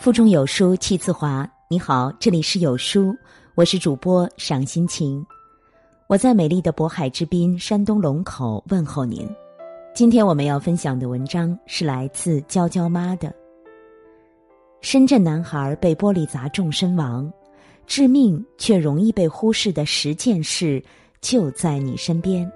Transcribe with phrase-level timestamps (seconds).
[0.00, 1.46] 腹中有书气自华。
[1.68, 3.14] 你好，这里是有书，
[3.54, 5.22] 我是主播赏心情。
[6.06, 9.28] 我在美丽的渤海之滨山东龙口问候您。
[9.94, 13.30] 今天我们要分享的文章是来自娇娇妈的。
[14.80, 17.30] 深圳男孩被玻璃砸中身亡，
[17.86, 20.82] 致命却容易被忽视的十件事
[21.20, 22.50] 就在你身边。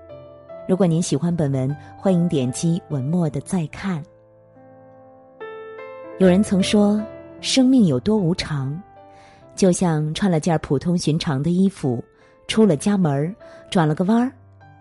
[0.66, 4.02] 如果您喜欢本文，欢迎点击文末的再看。
[6.18, 6.98] 有人曾说，
[7.44, 8.82] 生命有多无常。
[9.54, 12.02] 就像穿了件普通寻常的衣服，
[12.48, 13.36] 出了家门
[13.70, 14.32] 转了个弯儿，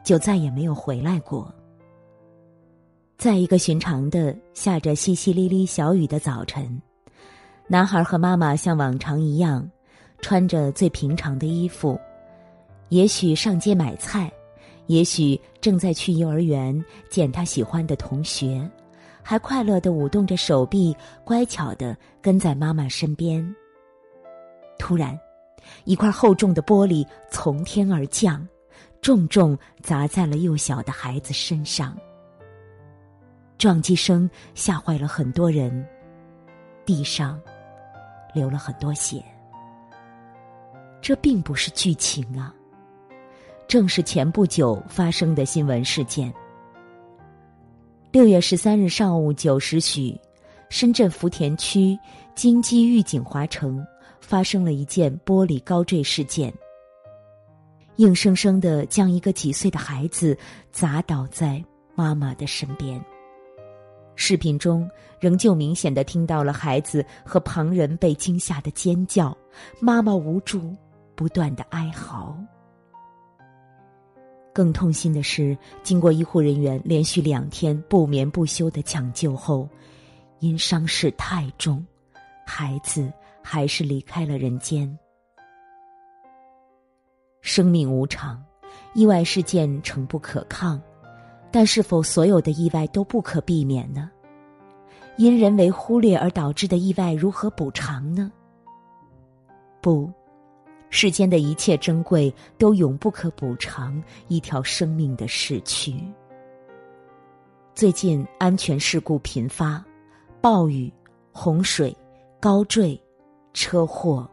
[0.01, 1.53] 就再也没有回来过。
[3.17, 6.81] 在一个寻常的下着淅淅沥沥小雨的早晨，
[7.67, 9.69] 男孩和妈妈像往常一样，
[10.21, 11.99] 穿着最平常的衣服，
[12.87, 14.31] 也许上街买菜，
[14.87, 18.67] 也许正在去幼儿园见他喜欢的同学，
[19.23, 23.43] 还快乐的舞动着手臂，乖巧的跟在妈妈身边。
[24.77, 25.17] 突然，
[25.85, 28.45] 一块厚重的玻璃从天而降，
[29.01, 31.97] 重重砸在了幼小的孩子身上。
[33.57, 35.87] 撞击声吓坏了很多人，
[36.85, 37.39] 地上
[38.33, 39.23] 流了很多血。
[41.01, 42.53] 这并不是剧情啊，
[43.67, 46.33] 正是前不久发生的新闻事件。
[48.13, 50.15] 六月十三日上午九时许，
[50.69, 51.97] 深圳福田区
[52.35, 53.83] 金鸡御景华城。
[54.19, 56.53] 发生了一件玻璃高坠事件，
[57.97, 60.37] 硬生生的将一个几岁的孩子
[60.71, 61.61] 砸倒在
[61.93, 63.03] 妈妈的身边。
[64.15, 64.89] 视频中
[65.19, 69.35] 仍旧明显的听到了孩子和旁人被惊吓的尖叫，
[69.81, 70.73] 妈妈无助
[71.15, 72.37] 不断的哀嚎。
[74.53, 79.67] 更痛心的是，经过医护人员连续两天不眠不休的抢救后，
[80.39, 81.85] 因伤势太重，
[82.45, 83.11] 孩子。
[83.45, 84.97] 还是离开了人间。
[87.41, 88.41] 生命无常，
[88.93, 90.81] 意外事件诚不可抗，
[91.51, 94.09] 但是否所有的意外都不可避免呢？
[95.17, 98.31] 因人为忽略而导致的意外如何补偿呢？
[99.81, 100.09] 不，
[100.95, 105.95] 世间的一切珍贵都永不可补偿一条生命的逝去。
[107.73, 109.83] 最近安全事故频发，
[110.39, 110.93] 暴雨、
[111.31, 111.95] 洪水、
[112.39, 112.97] 高坠。
[113.55, 114.27] 车祸，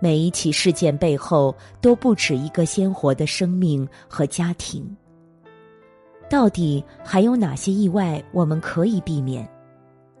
[0.00, 4.96] 每一起事件背后都不止一个鲜活的生命和家庭。
[6.28, 9.46] 到底还有哪些意外我们可以避免？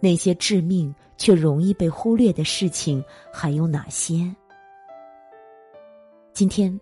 [0.00, 3.02] 那些致命却容易被忽略的事情
[3.32, 4.34] 还有哪些？
[6.38, 6.80] 今天，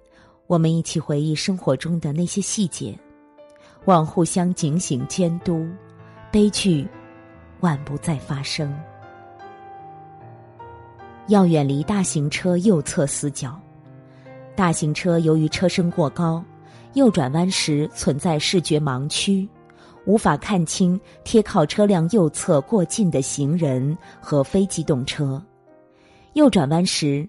[0.48, 2.94] 我们一起回忆生活中的那些细节，
[3.86, 5.66] 望互相警醒监督，
[6.30, 6.86] 悲剧
[7.60, 8.70] 万不再发生。
[11.28, 13.58] 要远离大型车右侧死角。
[14.54, 16.44] 大型车由于车身过高，
[16.92, 19.48] 右转弯时存在视觉盲区，
[20.04, 25.42] 无法看清贴靠车辆右侧过近的行人和非机动车。
[26.34, 27.26] 右转弯时，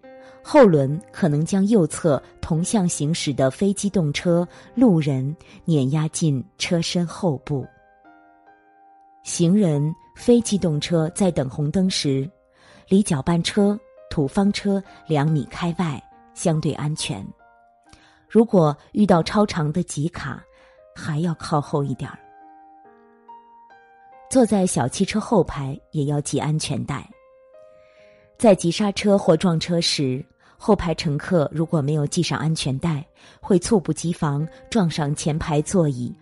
[0.49, 5.35] 后轮可能将右侧同向行驶的非机动车、路人
[5.65, 7.67] 碾压进车身后部。
[9.23, 12.25] 行人、非机动车在等红灯时，
[12.87, 13.77] 离搅拌车。
[14.09, 16.01] 土方车两米开外
[16.33, 17.27] 相对安全，
[18.29, 20.41] 如果遇到超长的急卡，
[20.95, 22.17] 还要靠后一点儿。
[24.29, 27.05] 坐在小汽车后排也要系安全带。
[28.37, 30.25] 在急刹车或撞车时，
[30.57, 33.05] 后排乘客如果没有系上安全带，
[33.39, 36.13] 会猝不及防撞上前排座椅，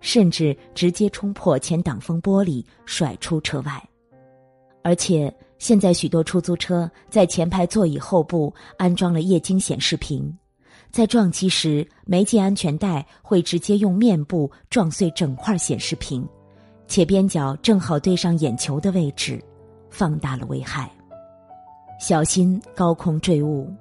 [0.00, 3.82] 甚至直接冲破前挡风玻璃，甩出车外，
[4.82, 5.34] 而且。
[5.58, 10.30] 现在许多出租车在前排座椅后部安装了液晶显示屏，
[10.90, 16.28] 在撞击时没系安全带会直接用面部撞碎整块显示屏，
[16.88, 19.42] 且边角正好对上眼球的位置，
[19.88, 20.90] 放大了危害。
[21.98, 23.72] 小心高空坠物。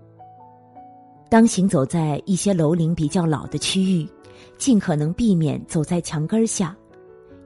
[1.35, 4.07] 当行走在一些楼龄比较老的区域，
[4.57, 6.73] 尽可能避免走在墙根下，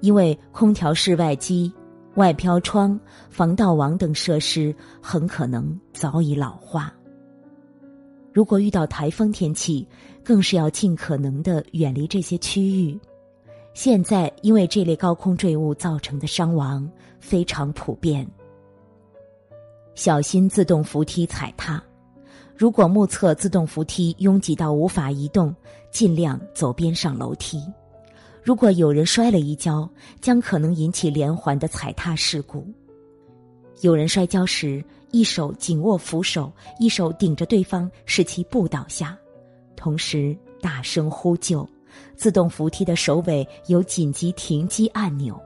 [0.01, 1.73] 因为空调室外机。
[2.13, 2.99] 外飘窗、
[3.31, 6.93] 防盗网等设施很可能早已老化。
[8.31, 9.87] 如果遇到台风天气，
[10.23, 12.95] 更是要尽可能的远离这些区域。
[13.73, 16.87] 现在因为这类高空坠物造成的伤亡
[17.19, 18.29] 非常普遍。
[19.95, 21.83] 小心自动扶梯踩踏，
[22.59, 25.55] 如果目测自动扶梯拥挤到无法移动，
[25.91, 27.63] 尽量走边上楼梯。
[28.43, 29.89] 如果有人摔了一跤，
[30.19, 32.67] 将可能引起连环的踩踏事故。
[33.79, 36.51] 有人摔跤时，一手紧握扶手，
[36.81, 39.17] 一手顶着对方，使其不倒下，
[39.77, 41.65] 同时大声呼救。
[42.17, 45.39] 自动扶梯的首尾有紧急停机按钮。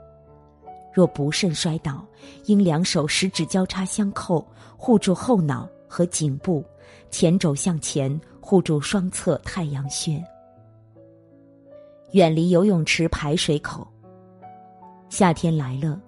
[0.92, 2.04] 若不慎摔倒，
[2.46, 4.44] 应两手十指交叉相扣，
[4.76, 6.66] 护住后脑和颈部，
[7.10, 10.24] 前肘向前护住双侧太阳穴。
[12.12, 13.88] 远离游泳池排水口。
[15.10, 16.00] 夏天来了，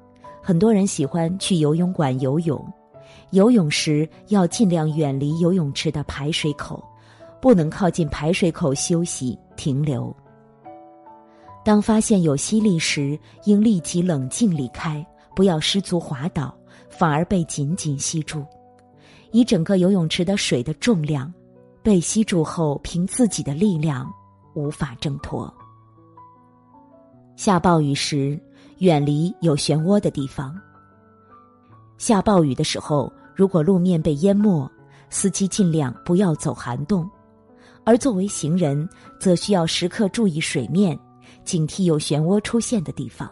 [0.41, 2.63] 很多人喜欢去游泳馆游泳，
[3.31, 6.83] 游泳时要尽量远离游泳池的排水口，
[7.41, 10.15] 不能靠近排水口休息停留。
[11.63, 15.03] 当发现有吸力时，应立即冷静离开，
[15.35, 16.55] 不要失足滑倒，
[16.89, 18.45] 反而被紧紧吸住。
[19.35, 21.29] 以整个游泳池的水的重量，
[21.83, 24.09] 被吸住后，凭自己的力量
[24.53, 25.53] 无法挣脱。
[27.35, 28.39] 下暴雨时，
[28.77, 30.57] 远离有漩涡的地方。
[31.97, 34.71] 下暴雨的时候，如果路面被淹没，
[35.09, 37.05] 司机尽量不要走涵洞，
[37.83, 38.87] 而作为行人，
[39.19, 40.97] 则需要时刻注意水面。
[41.43, 43.29] 警惕有漩涡出现的地方。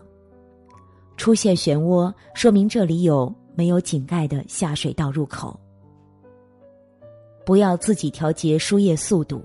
[1.16, 5.58] 出现漩涡，说明这里有没有井盖的下水道入口。
[7.46, 9.44] 不要自己调节输液速度。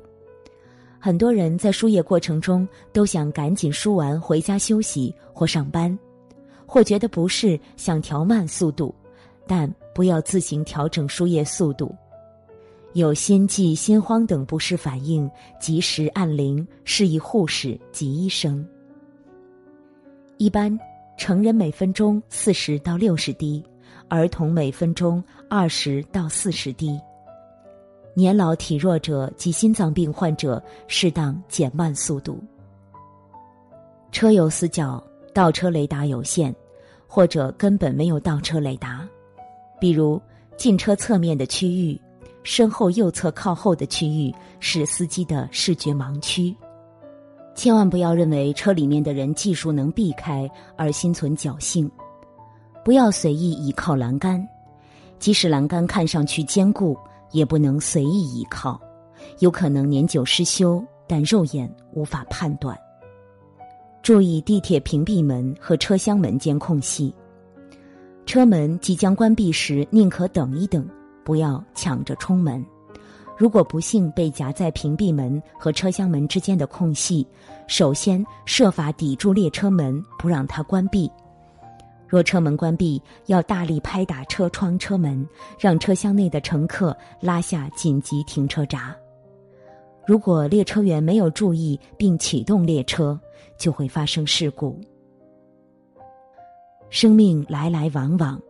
[1.00, 5.97] 很多人在输液过程中都想赶紧输完回家休息或上班，
[6.67, 8.95] 或觉得不适想调慢速度，
[9.47, 11.95] 但不要自行调整输液速度。
[12.95, 15.31] 有心悸、心慌等不适反应，
[15.61, 18.67] 及时按铃，示意护士及医生。
[20.37, 20.77] 一般
[21.17, 23.62] 成人每分钟四十到六十滴，
[24.09, 26.99] 儿童每分钟二十到四十滴。
[28.19, 32.43] 年老体弱者及心脏病患者适当减慢速度。
[34.11, 35.00] 车有死角，
[35.32, 36.53] 倒车雷达有限，
[37.06, 39.09] 或者根本没有倒车雷达，
[39.81, 40.20] 比如
[40.56, 41.97] 进车侧面的区域。
[42.43, 46.53] 身后右侧靠后的区域是司机的视觉盲区，
[47.55, 51.88] 千万不要认为车里面的人技术能避开而心存侥幸，
[52.85, 54.44] 不要随意倚靠栏杆，
[55.21, 56.99] 即使栏杆看上去坚固，
[57.32, 58.80] 也不能随意倚靠，
[59.40, 62.78] 有可能年久失修，但肉眼无法判断。
[64.02, 67.14] 注意地铁屏蔽门和车厢门间空隙，
[68.25, 70.88] 车门即将关闭时，宁可等一等。
[71.25, 72.64] 不要抢着冲门，
[73.36, 77.26] 如果不幸被夹在屏蔽门和车厢门之间的空隙，
[77.66, 81.10] 首先设法抵住列车门，不让它关闭。
[82.08, 85.25] 若车门关闭，要大力拍打车窗、车门，
[85.58, 88.96] 让车厢内的乘客拉下紧急停车闸。
[90.06, 93.20] 如果列车员没有注意并启动列车，
[93.58, 94.81] 就会发生事故。
[96.90, 98.40] 生命来来往往。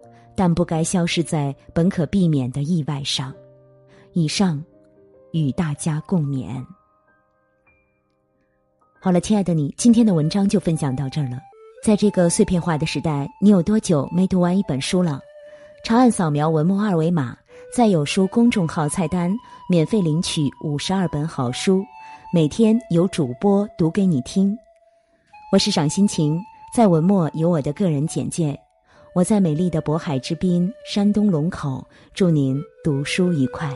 [0.40, 3.34] 但不该消失在本可避免的意外上。
[4.12, 4.64] 以上，
[5.32, 6.64] 与大家共勉。
[9.00, 11.47] 好了，亲爱的你，今天的文章就分享到这儿了。
[11.82, 15.20] 在这个碎片化的时代，你有多久没读完一本书了？
[15.84, 17.36] 长按扫描文末二维码，
[17.74, 19.34] 在有书公众号菜单
[19.70, 21.84] 免费领取五十二本好书，
[22.34, 24.56] 每天有主播读给你听。
[25.52, 26.38] 我是赏心情，
[26.74, 28.58] 在文末有我的个人简介。
[29.14, 31.82] 我在美丽的渤海之滨，山东龙口，
[32.12, 33.72] 祝您读书愉快。